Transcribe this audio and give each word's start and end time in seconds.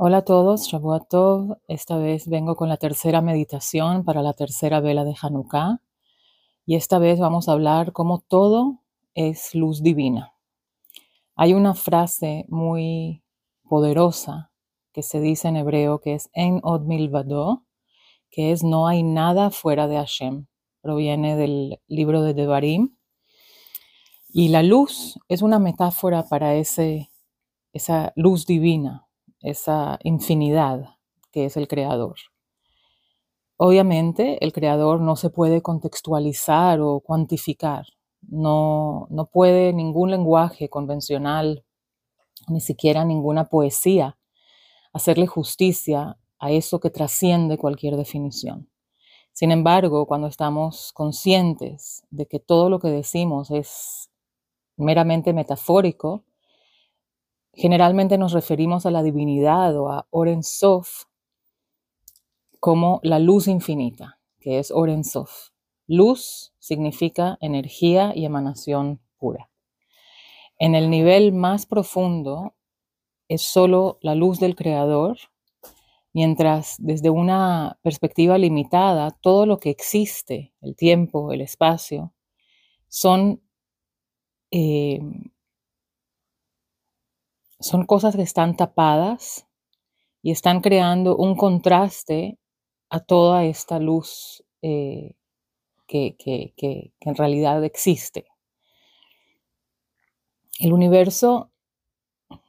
Hola 0.00 0.18
a 0.18 0.24
todos, 0.24 0.68
Shavuot 0.68 1.08
Tov. 1.08 1.58
Esta 1.66 1.96
vez 1.96 2.28
vengo 2.28 2.54
con 2.54 2.68
la 2.68 2.76
tercera 2.76 3.20
meditación 3.20 4.04
para 4.04 4.22
la 4.22 4.32
tercera 4.32 4.78
vela 4.78 5.02
de 5.02 5.16
Hanukkah. 5.20 5.82
Y 6.64 6.76
esta 6.76 7.00
vez 7.00 7.18
vamos 7.18 7.48
a 7.48 7.52
hablar 7.52 7.92
cómo 7.92 8.20
todo 8.20 8.84
es 9.16 9.56
luz 9.56 9.82
divina. 9.82 10.34
Hay 11.34 11.52
una 11.52 11.74
frase 11.74 12.46
muy 12.48 13.24
poderosa 13.68 14.52
que 14.92 15.02
se 15.02 15.18
dice 15.20 15.48
en 15.48 15.56
hebreo 15.56 15.98
que 16.00 16.14
es 16.14 16.30
En 16.32 16.60
od 16.62 16.82
milvado, 16.82 17.64
que 18.30 18.52
es 18.52 18.62
no 18.62 18.86
hay 18.86 19.02
nada 19.02 19.50
fuera 19.50 19.88
de 19.88 19.96
Hashem. 19.96 20.46
Proviene 20.80 21.34
del 21.34 21.80
libro 21.88 22.22
de 22.22 22.34
Devarim. 22.34 22.96
Y 24.28 24.50
la 24.50 24.62
luz 24.62 25.18
es 25.26 25.42
una 25.42 25.58
metáfora 25.58 26.22
para 26.28 26.54
ese, 26.54 27.10
esa 27.72 28.12
luz 28.14 28.46
divina, 28.46 29.07
esa 29.40 29.98
infinidad 30.02 30.96
que 31.30 31.44
es 31.44 31.56
el 31.56 31.68
creador. 31.68 32.16
Obviamente 33.56 34.42
el 34.44 34.52
creador 34.52 35.00
no 35.00 35.16
se 35.16 35.30
puede 35.30 35.62
contextualizar 35.62 36.80
o 36.80 37.00
cuantificar, 37.00 37.86
no, 38.22 39.06
no 39.10 39.26
puede 39.26 39.72
ningún 39.72 40.10
lenguaje 40.10 40.68
convencional, 40.68 41.64
ni 42.48 42.60
siquiera 42.60 43.04
ninguna 43.04 43.48
poesía, 43.48 44.16
hacerle 44.92 45.26
justicia 45.26 46.16
a 46.38 46.50
eso 46.52 46.80
que 46.80 46.90
trasciende 46.90 47.58
cualquier 47.58 47.96
definición. 47.96 48.68
Sin 49.32 49.52
embargo, 49.52 50.06
cuando 50.06 50.26
estamos 50.26 50.92
conscientes 50.92 52.04
de 52.10 52.26
que 52.26 52.40
todo 52.40 52.70
lo 52.70 52.80
que 52.80 52.88
decimos 52.88 53.50
es 53.50 54.10
meramente 54.76 55.32
metafórico, 55.32 56.24
Generalmente 57.60 58.18
nos 58.18 58.34
referimos 58.34 58.86
a 58.86 58.92
la 58.92 59.02
divinidad 59.02 59.76
o 59.76 59.90
a 59.90 60.06
Oren 60.10 60.44
Sof 60.44 61.06
como 62.60 63.00
la 63.02 63.18
luz 63.18 63.48
infinita, 63.48 64.20
que 64.38 64.60
es 64.60 64.70
Oren 64.70 65.02
Sof. 65.02 65.48
Luz 65.88 66.52
significa 66.60 67.36
energía 67.40 68.12
y 68.14 68.24
emanación 68.24 69.00
pura. 69.16 69.50
En 70.60 70.76
el 70.76 70.88
nivel 70.88 71.32
más 71.32 71.66
profundo 71.66 72.54
es 73.26 73.42
solo 73.42 73.98
la 74.02 74.14
luz 74.14 74.38
del 74.38 74.54
Creador, 74.54 75.18
mientras 76.12 76.76
desde 76.78 77.10
una 77.10 77.80
perspectiva 77.82 78.38
limitada 78.38 79.10
todo 79.10 79.46
lo 79.46 79.58
que 79.58 79.70
existe, 79.70 80.54
el 80.60 80.76
tiempo, 80.76 81.32
el 81.32 81.40
espacio, 81.40 82.14
son 82.86 83.42
eh, 84.52 85.00
son 87.60 87.84
cosas 87.86 88.16
que 88.16 88.22
están 88.22 88.56
tapadas 88.56 89.46
y 90.22 90.30
están 90.30 90.60
creando 90.60 91.16
un 91.16 91.36
contraste 91.36 92.38
a 92.90 93.00
toda 93.00 93.44
esta 93.44 93.78
luz 93.78 94.44
eh, 94.62 95.14
que, 95.86 96.16
en 97.00 97.14
realidad 97.14 97.64
existe. 97.64 98.26
El 100.58 100.72
universo 100.72 101.50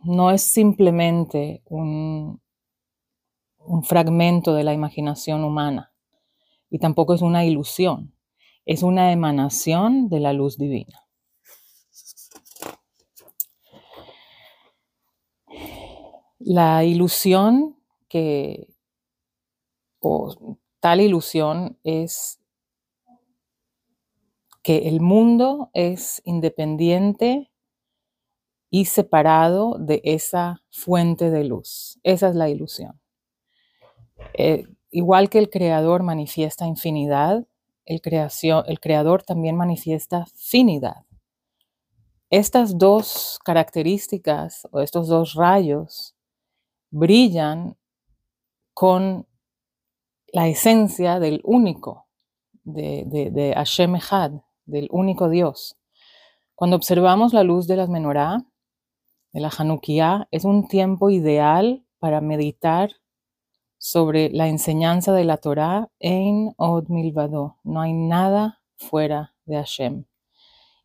no 0.03 0.31
es 0.31 0.41
simplemente 0.41 1.61
un, 1.65 2.41
un 3.59 3.83
fragmento 3.83 4.53
de 4.53 4.63
la 4.63 4.73
imaginación 4.73 5.43
humana 5.43 5.93
y 6.69 6.79
tampoco 6.79 7.13
es 7.13 7.21
una 7.21 7.45
ilusión, 7.45 8.13
es 8.65 8.83
una 8.83 9.11
emanación 9.11 10.09
de 10.09 10.19
la 10.19 10.33
luz 10.33 10.57
divina. 10.57 11.08
La 16.39 16.85
ilusión 16.85 17.75
que, 18.07 18.73
o 19.99 20.57
tal 20.79 21.01
ilusión 21.01 21.77
es 21.83 22.39
que 24.63 24.87
el 24.87 25.01
mundo 25.01 25.69
es 25.73 26.21
independiente 26.23 27.51
y 28.69 28.85
separado 28.85 29.77
de 29.79 30.01
esa 30.05 30.61
fuente 30.71 31.29
de 31.29 31.43
luz. 31.43 31.99
Esa 32.03 32.29
es 32.29 32.35
la 32.35 32.49
ilusión. 32.49 33.01
Eh, 34.33 34.65
igual 34.91 35.29
que 35.29 35.39
el 35.39 35.49
creador 35.49 36.03
manifiesta 36.03 36.67
infinidad, 36.67 37.45
el, 37.85 38.01
creación, 38.01 38.63
el 38.67 38.79
creador 38.79 39.23
también 39.23 39.57
manifiesta 39.57 40.25
finidad. 40.35 41.05
Estas 42.29 42.77
dos 42.77 43.39
características 43.43 44.67
o 44.71 44.81
estos 44.81 45.07
dos 45.07 45.33
rayos 45.33 46.15
brillan 46.91 47.77
con 48.73 49.27
la 50.31 50.47
esencia 50.47 51.19
del 51.19 51.41
único, 51.43 52.07
de, 52.63 53.03
de, 53.05 53.53
Hashem 53.53 53.95
Echad, 53.95 54.31
del 54.65 54.87
único 54.91 55.29
Dios. 55.29 55.77
Cuando 56.55 56.75
observamos 56.75 57.33
la 57.33 57.43
luz 57.43 57.67
de 57.67 57.77
las 57.77 57.89
menorá, 57.89 58.45
de 59.31 59.39
la 59.39 59.51
Hanukkah, 59.55 60.27
es 60.31 60.45
un 60.45 60.67
tiempo 60.67 61.09
ideal 61.09 61.83
para 61.99 62.21
meditar 62.21 62.91
sobre 63.77 64.29
la 64.29 64.47
enseñanza 64.47 65.13
de 65.13 65.23
la 65.23 65.37
Torah 65.37 65.89
en 65.99 66.53
Od 66.57 66.89
Milvado. 66.89 67.57
No 67.63 67.81
hay 67.81 67.93
nada 67.93 68.61
fuera 68.75 69.35
de 69.45 69.55
Hashem. 69.55 70.05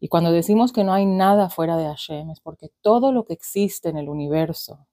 Y 0.00 0.08
cuando 0.08 0.32
decimos 0.32 0.72
que 0.72 0.84
no 0.84 0.92
hay 0.92 1.06
nada 1.06 1.48
fuera 1.48 1.76
de 1.76 1.86
Hashem 1.86 2.30
es 2.30 2.40
porque 2.40 2.70
todo 2.82 3.12
lo 3.12 3.24
que 3.24 3.32
existe 3.32 3.88
en 3.88 3.96
el 3.96 4.08
universo, 4.08 4.86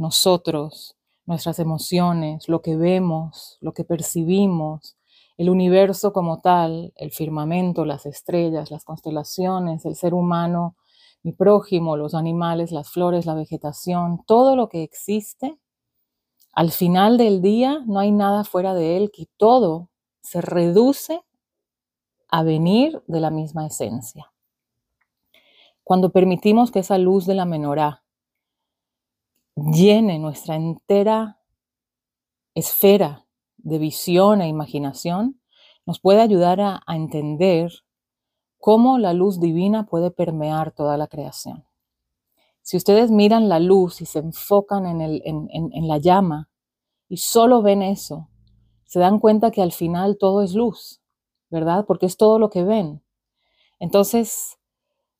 nosotros, 0.00 0.96
nuestras 1.26 1.58
emociones, 1.58 2.48
lo 2.48 2.62
que 2.62 2.74
vemos, 2.76 3.58
lo 3.60 3.72
que 3.72 3.84
percibimos, 3.84 4.96
el 5.36 5.50
universo 5.50 6.12
como 6.12 6.40
tal, 6.40 6.92
el 6.96 7.12
firmamento, 7.12 7.84
las 7.84 8.06
estrellas, 8.06 8.70
las 8.70 8.84
constelaciones, 8.84 9.84
el 9.84 9.94
ser 9.96 10.14
humano, 10.14 10.74
mi 11.22 11.32
prójimo, 11.32 11.96
los 11.96 12.14
animales, 12.14 12.72
las 12.72 12.90
flores, 12.90 13.26
la 13.26 13.34
vegetación, 13.34 14.22
todo 14.26 14.56
lo 14.56 14.68
que 14.68 14.82
existe, 14.82 15.58
al 16.52 16.70
final 16.70 17.18
del 17.18 17.42
día 17.42 17.82
no 17.86 18.00
hay 18.00 18.10
nada 18.10 18.44
fuera 18.44 18.74
de 18.74 18.96
él, 18.96 19.10
que 19.12 19.26
todo 19.36 19.90
se 20.22 20.40
reduce 20.40 21.22
a 22.28 22.42
venir 22.42 23.02
de 23.06 23.20
la 23.20 23.30
misma 23.30 23.66
esencia. 23.66 24.32
Cuando 25.84 26.10
permitimos 26.10 26.70
que 26.70 26.78
esa 26.78 26.98
luz 26.98 27.26
de 27.26 27.34
la 27.34 27.44
menorá 27.44 27.99
llene 29.72 30.18
nuestra 30.18 30.56
entera 30.56 31.38
esfera 32.54 33.26
de 33.58 33.78
visión 33.78 34.40
e 34.40 34.48
imaginación, 34.48 35.40
nos 35.86 36.00
puede 36.00 36.20
ayudar 36.20 36.60
a, 36.60 36.82
entender 36.88 37.70
cómo 38.58 38.98
la 38.98 39.12
luz 39.12 39.40
divina 39.40 39.86
puede 39.86 40.10
permear 40.10 40.72
toda 40.72 40.96
la 40.96 41.06
creación. 41.06 41.64
Si 42.62 42.76
ustedes 42.76 43.10
miran 43.10 43.48
la 43.48 43.58
luz 43.58 44.00
y 44.00 44.06
se 44.06 44.18
enfocan 44.18 44.86
en, 44.86 45.00
en 45.00 45.88
la 45.88 45.98
llama 45.98 46.48
y 47.08 47.16
solo 47.16 47.62
ven 47.62 47.82
eso, 47.82 48.28
se 48.84 48.98
dan 48.98 49.18
cuenta 49.18 49.50
que 49.50 49.62
al 49.62 49.72
final 49.72 50.18
todo 50.18 50.42
es 50.42 50.54
luz, 50.54 51.00
¿verdad? 51.48 51.84
Porque 51.86 52.06
es 52.06 52.16
todo 52.16 52.38
lo 52.38 52.50
que 52.50 52.64
ven. 52.64 53.02
Entonces, 53.78 54.58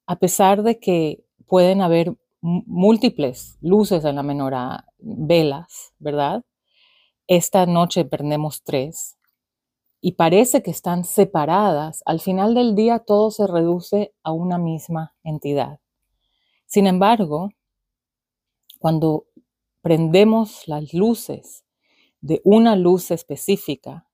a 0.06 0.16
pesar 0.16 0.62
de 0.62 0.78
que 0.78 1.24
pueden 1.46 1.80
haber 1.80 2.16
múltiples 2.40 3.58
luces 3.60 4.04
en 4.04 4.16
la 4.16 4.22
menorá, 4.22 4.86
velas, 4.98 5.92
¿verdad? 5.98 6.44
Esta 7.26 7.66
noche 7.66 8.04
prendemos 8.04 8.62
tres 8.62 9.18
y 10.00 10.12
parece 10.12 10.62
que 10.62 10.70
están 10.70 11.04
separadas. 11.04 12.02
Al 12.06 12.20
final 12.20 12.54
del 12.54 12.74
día 12.74 13.00
todo 13.00 13.30
se 13.30 13.46
reduce 13.46 14.14
a 14.22 14.32
una 14.32 14.58
misma 14.58 15.14
entidad. 15.22 15.80
Sin 16.66 16.86
embargo, 16.86 17.50
cuando 18.78 19.26
prendemos 19.82 20.66
las 20.66 20.94
luces 20.94 21.64
de 22.20 22.40
una 22.44 22.76
luz 22.76 23.10
específica, 23.10 24.06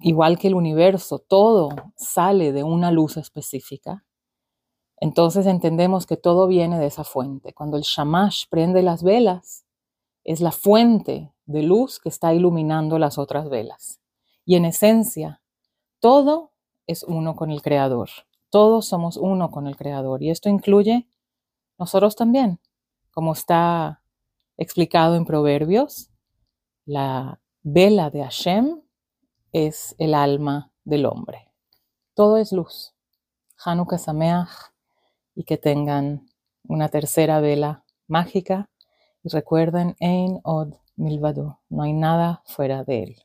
igual 0.00 0.38
que 0.38 0.48
el 0.48 0.54
universo, 0.54 1.18
todo 1.18 1.68
sale 1.96 2.52
de 2.52 2.64
una 2.64 2.90
luz 2.90 3.16
específica, 3.16 4.04
entonces 5.00 5.46
entendemos 5.46 6.06
que 6.06 6.16
todo 6.16 6.46
viene 6.46 6.78
de 6.78 6.86
esa 6.86 7.04
fuente. 7.04 7.52
Cuando 7.52 7.76
el 7.76 7.84
shamash 7.84 8.46
prende 8.50 8.82
las 8.82 9.02
velas, 9.02 9.64
es 10.24 10.40
la 10.40 10.50
fuente 10.50 11.32
de 11.46 11.62
luz 11.62 12.00
que 12.00 12.08
está 12.08 12.34
iluminando 12.34 12.98
las 12.98 13.16
otras 13.16 13.48
velas. 13.48 14.00
Y 14.44 14.56
en 14.56 14.64
esencia, 14.64 15.40
todo 16.00 16.52
es 16.86 17.04
uno 17.04 17.36
con 17.36 17.50
el 17.50 17.62
Creador. 17.62 18.08
Todos 18.50 18.86
somos 18.86 19.16
uno 19.16 19.50
con 19.50 19.66
el 19.66 19.76
Creador. 19.76 20.22
Y 20.22 20.30
esto 20.30 20.48
incluye 20.48 21.06
nosotros 21.78 22.16
también. 22.16 22.60
Como 23.12 23.32
está 23.32 24.02
explicado 24.56 25.14
en 25.14 25.24
Proverbios, 25.24 26.10
la 26.84 27.40
vela 27.62 28.10
de 28.10 28.22
Hashem 28.22 28.82
es 29.52 29.94
el 29.98 30.14
alma 30.14 30.72
del 30.84 31.06
hombre. 31.06 31.52
Todo 32.14 32.36
es 32.36 32.52
luz. 32.52 32.94
Hanukkah 33.64 33.98
Sameach 33.98 34.72
y 35.38 35.44
que 35.44 35.56
tengan 35.56 36.26
una 36.64 36.88
tercera 36.88 37.38
vela 37.38 37.84
mágica 38.08 38.70
Y 39.22 39.28
recuerden, 39.28 39.94
Ein 40.00 40.40
Od 40.42 40.74
Milvado, 40.96 41.60
no 41.68 41.84
hay 41.84 41.92
nada 41.92 42.42
fuera 42.44 42.82
de 42.82 43.04
él. 43.04 43.16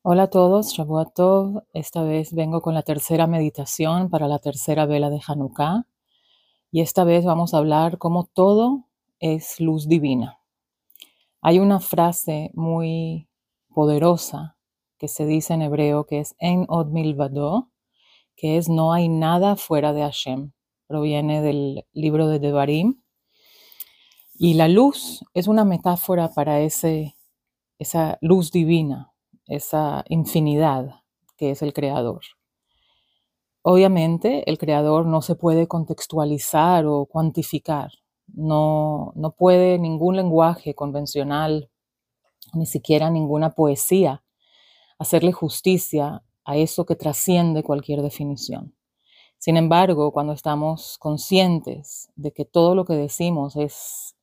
Hola 0.00 0.24
a 0.24 0.30
todos, 0.30 0.72
Shavuot 0.72 1.12
Tov. 1.12 1.64
Esta 1.74 2.04
vez 2.04 2.32
vengo 2.32 2.62
con 2.62 2.72
la 2.72 2.82
tercera 2.82 3.26
meditación 3.26 4.08
para 4.08 4.28
la 4.28 4.38
tercera 4.38 4.86
vela 4.86 5.10
de 5.10 5.20
Hanukkah. 5.26 5.86
Y 6.70 6.80
esta 6.80 7.04
vez 7.04 7.26
vamos 7.26 7.52
a 7.52 7.58
hablar 7.58 7.98
cómo 7.98 8.24
todo 8.24 8.86
es 9.18 9.60
luz 9.60 9.88
divina. 9.88 10.38
Hay 11.42 11.58
una 11.58 11.80
frase 11.80 12.50
muy 12.54 13.28
poderosa 13.74 14.56
que 14.96 15.08
se 15.08 15.26
dice 15.26 15.52
en 15.52 15.60
hebreo 15.60 16.06
que 16.06 16.20
es 16.20 16.34
En 16.38 16.64
od 16.68 16.86
milvado, 16.86 17.68
que 18.36 18.56
es 18.56 18.70
no 18.70 18.94
hay 18.94 19.10
nada 19.10 19.56
fuera 19.56 19.92
de 19.92 20.00
Hashem. 20.00 20.52
Proviene 20.90 21.40
del 21.40 21.86
libro 21.92 22.26
de 22.26 22.40
Devarim. 22.40 23.00
Y 24.34 24.54
la 24.54 24.66
luz 24.66 25.24
es 25.34 25.46
una 25.46 25.64
metáfora 25.64 26.34
para 26.34 26.62
ese, 26.62 27.14
esa 27.78 28.18
luz 28.20 28.50
divina, 28.50 29.12
esa 29.46 30.04
infinidad 30.08 31.02
que 31.36 31.52
es 31.52 31.62
el 31.62 31.72
Creador. 31.74 32.22
Obviamente 33.62 34.50
el 34.50 34.58
Creador 34.58 35.06
no 35.06 35.22
se 35.22 35.36
puede 35.36 35.68
contextualizar 35.68 36.84
o 36.86 37.06
cuantificar. 37.06 37.92
No, 38.26 39.12
no 39.14 39.30
puede 39.36 39.78
ningún 39.78 40.16
lenguaje 40.16 40.74
convencional, 40.74 41.70
ni 42.52 42.66
siquiera 42.66 43.10
ninguna 43.10 43.50
poesía, 43.50 44.24
hacerle 44.98 45.30
justicia 45.30 46.24
a 46.44 46.56
eso 46.56 46.84
que 46.84 46.96
trasciende 46.96 47.62
cualquier 47.62 48.02
definición. 48.02 48.74
Sin 49.40 49.56
embargo, 49.56 50.12
cuando 50.12 50.34
estamos 50.34 50.98
conscientes 50.98 52.10
de 52.14 52.30
que 52.30 52.44
todo 52.44 52.74
lo 52.74 52.84
que 52.84 52.92
decimos 52.92 53.56
es 53.56 54.14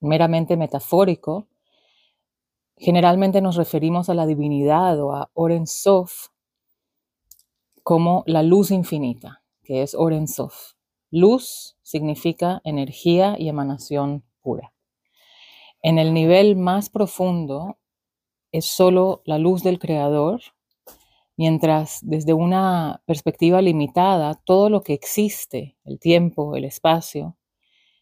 meramente 0.00 0.56
metafórico, 0.56 1.46
generalmente 2.76 3.40
nos 3.40 3.54
referimos 3.54 4.10
a 4.10 4.14
la 4.14 4.26
divinidad 4.26 5.00
o 5.00 5.12
a 5.12 5.30
Oren 5.34 5.68
Sof 5.68 6.30
como 7.84 8.24
la 8.26 8.42
luz 8.42 8.72
infinita, 8.72 9.44
que 9.62 9.82
es 9.82 9.94
Oren 9.94 10.26
Sof. 10.26 10.72
Luz 11.12 11.76
significa 11.84 12.60
energía 12.64 13.36
y 13.38 13.48
emanación 13.48 14.24
pura. 14.42 14.74
En 15.82 16.00
el 16.00 16.12
nivel 16.12 16.56
más 16.56 16.90
profundo 16.90 17.78
es 18.50 18.64
solo 18.64 19.22
la 19.24 19.38
luz 19.38 19.62
del 19.62 19.78
Creador 19.78 20.40
Mientras 21.38 22.00
desde 22.02 22.34
una 22.34 23.00
perspectiva 23.06 23.62
limitada, 23.62 24.34
todo 24.44 24.68
lo 24.70 24.82
que 24.82 24.92
existe, 24.92 25.76
el 25.84 26.00
tiempo, 26.00 26.56
el 26.56 26.64
espacio, 26.64 27.36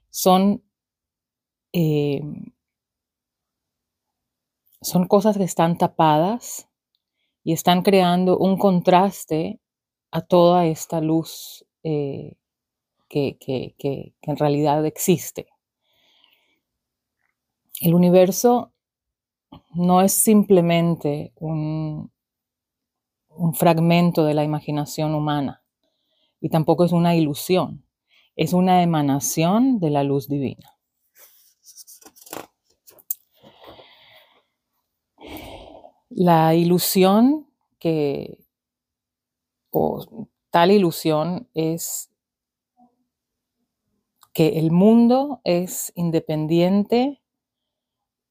son, 0.08 0.64
eh, 1.74 2.22
son 4.80 5.06
cosas 5.06 5.36
que 5.36 5.44
están 5.44 5.76
tapadas 5.76 6.66
y 7.44 7.52
están 7.52 7.82
creando 7.82 8.38
un 8.38 8.56
contraste 8.56 9.60
a 10.12 10.22
toda 10.22 10.64
esta 10.64 11.02
luz 11.02 11.66
eh, 11.82 12.38
que, 13.06 13.36
que 13.38 14.14
en 14.22 14.36
realidad 14.38 14.86
existe. 14.86 15.48
El 17.82 17.92
universo 17.92 18.72
no 19.74 20.00
es 20.00 20.14
simplemente 20.14 21.34
un, 21.36 22.10
un 23.36 23.54
fragmento 23.54 24.24
de 24.24 24.34
la 24.34 24.44
imaginación 24.44 25.14
humana 25.14 25.62
y 26.40 26.48
tampoco 26.48 26.84
es 26.84 26.92
una 26.92 27.14
ilusión, 27.14 27.84
es 28.34 28.52
una 28.52 28.82
emanación 28.82 29.78
de 29.78 29.90
la 29.90 30.02
luz 30.02 30.28
divina. 30.28 30.76
La 36.08 36.54
ilusión 36.54 37.46
que, 37.78 38.38
o 39.70 40.28
tal 40.50 40.70
ilusión 40.70 41.48
es 41.52 42.10
que 44.32 44.58
el 44.58 44.70
mundo 44.70 45.40
es 45.44 45.92
independiente 45.94 47.22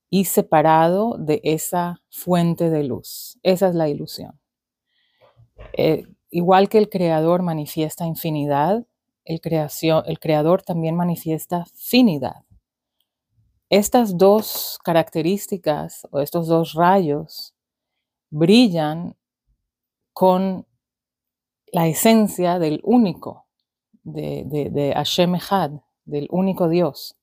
y 0.10 0.26
separado 0.26 1.18
de 1.18 1.42
esa 1.44 2.02
fuente 2.10 2.70
de 2.70 2.84
luz. 2.84 3.38
Esa 3.44 3.70
es 3.70 3.76
la 3.76 3.90
ilusión. 3.90 4.40
Eh, 5.78 6.06
igual 6.30 6.70
que 6.70 6.78
el 6.78 6.90
creador 6.90 7.42
manifiesta 7.42 8.06
infinidad, 8.06 8.86
el, 9.26 9.42
creador 9.42 10.62
también 10.62 10.96
manifiesta 10.96 11.66
finidad. 11.74 12.46
Estas 13.70 14.18
dos 14.18 14.80
características 14.84 16.08
o 16.12 16.20
estos 16.20 16.48
dos 16.48 16.74
rayos 16.74 17.56
brillan 18.30 19.16
con 20.14 20.66
la 21.74 21.88
esencia 21.88 22.60
del 22.60 22.80
único, 22.84 23.48
de, 24.04 24.44
de, 24.46 24.70
de 24.70 24.94
Hashem 24.94 25.36
Echad, 25.36 25.72
del 26.06 26.28
único 26.30 26.70
Dios. 26.70 27.18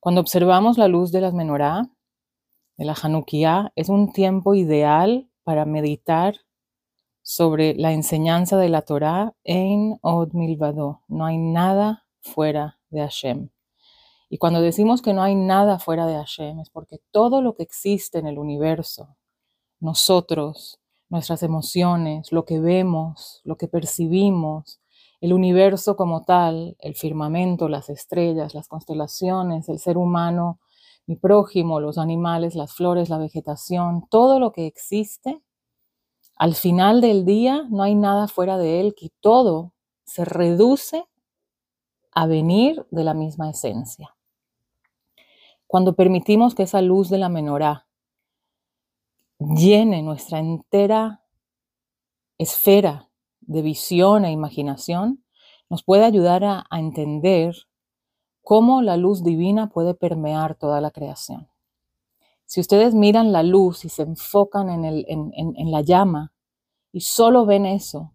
Cuando 0.00 0.20
observamos 0.20 0.76
la 0.76 0.88
luz 0.88 1.12
de 1.12 1.20
las 1.22 1.32
menorá, 1.32 1.88
de 2.76 2.84
la 2.84 2.94
Hanukkah, 3.00 3.72
es 3.76 3.88
un 3.88 4.12
tiempo 4.12 4.54
ideal 4.54 5.30
para 5.44 5.64
meditar 5.64 6.34
sobre 7.30 7.74
la 7.74 7.92
enseñanza 7.92 8.56
de 8.56 8.68
la 8.68 8.82
Torá 8.82 9.36
en 9.44 10.00
Od 10.02 10.32
Milvado. 10.32 11.02
No 11.06 11.26
hay 11.26 11.38
nada 11.38 12.04
fuera 12.20 12.80
de 12.90 13.02
Hashem. 13.02 13.50
Y 14.28 14.38
cuando 14.38 14.60
decimos 14.60 15.00
que 15.00 15.12
no 15.12 15.22
hay 15.22 15.36
nada 15.36 15.78
fuera 15.78 16.08
de 16.08 16.14
Hashem 16.14 16.58
es 16.58 16.70
porque 16.70 16.98
todo 17.12 17.40
lo 17.40 17.54
que 17.54 17.62
existe 17.62 18.18
en 18.18 18.26
el 18.26 18.36
universo, 18.36 19.14
nosotros, 19.78 20.80
nuestras 21.08 21.44
emociones, 21.44 22.32
lo 22.32 22.44
que 22.44 22.58
vemos, 22.58 23.42
lo 23.44 23.56
que 23.56 23.68
percibimos, 23.68 24.80
el 25.20 25.32
universo 25.32 25.94
como 25.94 26.24
tal, 26.24 26.76
el 26.80 26.96
firmamento, 26.96 27.68
las 27.68 27.90
estrellas, 27.90 28.56
las 28.56 28.66
constelaciones, 28.66 29.68
el 29.68 29.78
ser 29.78 29.98
humano, 29.98 30.58
mi 31.06 31.14
prójimo, 31.14 31.78
los 31.78 31.96
animales, 31.96 32.56
las 32.56 32.74
flores, 32.74 33.08
la 33.08 33.18
vegetación, 33.18 34.08
todo 34.10 34.40
lo 34.40 34.50
que 34.50 34.66
existe 34.66 35.40
al 36.40 36.54
final 36.54 37.02
del 37.02 37.26
día 37.26 37.66
no 37.68 37.82
hay 37.82 37.94
nada 37.94 38.26
fuera 38.26 38.56
de 38.56 38.80
él, 38.80 38.94
que 38.94 39.10
todo 39.20 39.74
se 40.04 40.24
reduce 40.24 41.04
a 42.12 42.26
venir 42.26 42.86
de 42.90 43.04
la 43.04 43.12
misma 43.12 43.50
esencia. 43.50 44.16
Cuando 45.66 45.94
permitimos 45.94 46.54
que 46.54 46.62
esa 46.62 46.80
luz 46.80 47.10
de 47.10 47.18
la 47.18 47.28
menorá 47.28 47.86
llene 49.38 50.00
nuestra 50.00 50.38
entera 50.38 51.22
esfera 52.38 53.10
de 53.42 53.60
visión 53.60 54.24
e 54.24 54.32
imaginación, 54.32 55.22
nos 55.68 55.82
puede 55.82 56.06
ayudar 56.06 56.42
a, 56.44 56.64
entender 56.70 57.54
cómo 58.40 58.80
la 58.80 58.96
luz 58.96 59.22
divina 59.22 59.68
puede 59.68 59.92
permear 59.92 60.54
toda 60.54 60.80
la 60.80 60.90
creación. 60.90 61.50
Si 62.50 62.58
ustedes 62.58 62.96
miran 62.96 63.30
la 63.30 63.44
luz 63.44 63.84
y 63.84 63.88
se 63.88 64.02
enfocan 64.02 64.70
en, 64.70 64.84
el, 64.84 65.06
en, 65.06 65.70
la 65.70 65.82
llama 65.82 66.32
y 66.92 67.00
solo 67.00 67.46
ven 67.46 67.66
eso, 67.66 68.12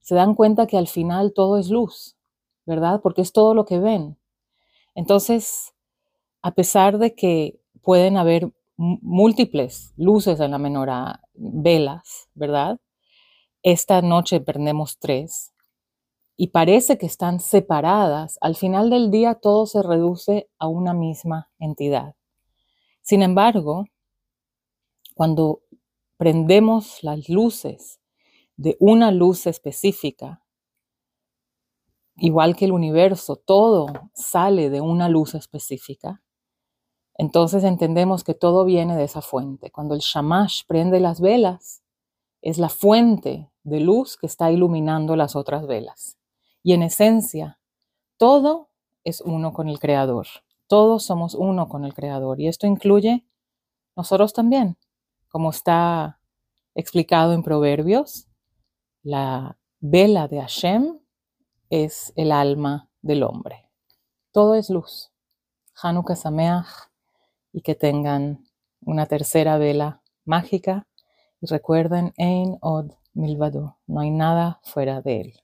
se 0.00 0.14
dan 0.14 0.34
cuenta 0.34 0.66
que 0.66 0.78
al 0.78 0.88
final 0.88 1.32
todo 1.34 1.58
es 1.58 1.70
luz, 1.70 2.16
¿verdad? 2.66 3.00
Porque 3.02 3.22
es 3.22 3.32
todo 3.32 3.54
lo 3.54 3.64
que 3.64 3.78
ven. 3.78 4.18
Entonces, 4.94 5.74
a 6.42 6.52
pesar 6.52 6.98
de 6.98 7.14
que 7.14 7.60
pueden 7.82 8.16
haber 8.16 8.52
múltiples 8.76 9.92
luces 9.96 10.40
en 10.40 10.50
la 10.50 10.58
menorá, 10.58 11.20
velas, 11.34 12.28
¿verdad? 12.34 12.80
Esta 13.62 14.02
noche 14.02 14.40
prendemos 14.40 14.98
tres 14.98 15.52
y 16.36 16.48
parece 16.48 16.98
que 16.98 17.06
están 17.06 17.38
separadas. 17.38 18.38
Al 18.40 18.56
final 18.56 18.90
del 18.90 19.10
día 19.10 19.34
todo 19.36 19.66
se 19.66 19.82
reduce 19.82 20.50
a 20.58 20.66
una 20.66 20.94
misma 20.94 21.50
entidad. 21.58 22.16
Sin 23.02 23.22
embargo, 23.22 23.86
cuando 25.14 25.62
prendemos 26.16 27.02
las 27.02 27.28
luces 27.28 28.01
de 28.62 28.76
una 28.78 29.10
luz 29.10 29.48
específica, 29.48 30.40
igual 32.14 32.54
que 32.54 32.66
el 32.66 32.70
universo, 32.70 33.34
todo 33.34 33.86
sale 34.14 34.70
de 34.70 34.80
una 34.80 35.08
luz 35.08 35.34
específica, 35.34 36.22
entonces 37.14 37.64
entendemos 37.64 38.22
que 38.22 38.34
todo 38.34 38.64
viene 38.64 38.96
de 38.96 39.02
esa 39.02 39.20
fuente. 39.20 39.72
Cuando 39.72 39.94
el 39.94 40.00
shamash 40.00 40.62
prende 40.68 41.00
las 41.00 41.20
velas, 41.20 41.82
es 42.40 42.58
la 42.58 42.68
fuente 42.68 43.50
de 43.64 43.80
luz 43.80 44.16
que 44.16 44.26
está 44.26 44.52
iluminando 44.52 45.16
las 45.16 45.34
otras 45.34 45.66
velas. 45.66 46.16
Y 46.62 46.74
en 46.74 46.84
esencia, 46.84 47.58
todo 48.16 48.68
es 49.02 49.22
uno 49.22 49.52
con 49.52 49.68
el 49.68 49.80
Creador. 49.80 50.28
Todos 50.68 51.02
somos 51.02 51.34
uno 51.34 51.68
con 51.68 51.84
el 51.84 51.94
Creador 51.94 52.40
y 52.40 52.46
esto 52.46 52.68
incluye 52.68 53.26
nosotros 53.96 54.32
también, 54.32 54.78
como 55.28 55.50
está 55.50 56.20
explicado 56.76 57.32
en 57.32 57.42
Proverbios. 57.42 58.28
La 59.04 59.58
vela 59.80 60.28
de 60.28 60.40
Hashem 60.40 61.00
es 61.70 62.12
el 62.14 62.30
alma 62.30 62.88
del 63.00 63.24
hombre. 63.24 63.68
Todo 64.30 64.54
es 64.54 64.70
luz. 64.70 65.10
Hanukkah 65.82 66.14
Sameach, 66.14 66.92
y 67.52 67.62
que 67.62 67.74
tengan 67.74 68.44
una 68.80 69.06
tercera 69.06 69.58
vela 69.58 70.02
mágica 70.24 70.86
y 71.40 71.46
recuerden 71.46 72.12
Ein 72.16 72.58
Od 72.60 72.92
Milvado, 73.12 73.78
no 73.88 74.00
hay 74.00 74.10
nada 74.10 74.60
fuera 74.62 75.02
de 75.02 75.20
él. 75.20 75.40